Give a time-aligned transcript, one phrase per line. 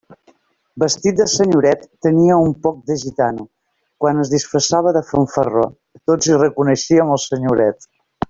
[0.83, 3.45] Vestit de senyoret, tenia un poc de gitano;
[4.05, 5.67] quan es disfressava de fanfarró,
[6.13, 7.89] tots hi reconeixien el senyoret.